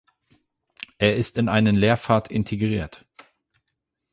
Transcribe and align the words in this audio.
Er 0.97 1.15
ist 1.15 1.37
in 1.37 1.47
einen 1.47 1.75
Lehrpfad 1.75 2.31
integriert. 2.31 3.05